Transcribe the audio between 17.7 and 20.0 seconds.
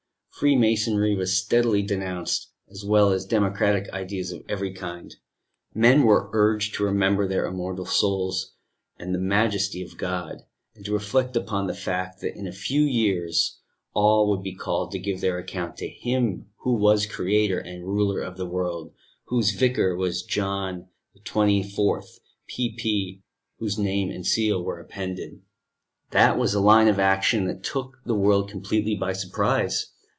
Ruler of the world, Whose Vicar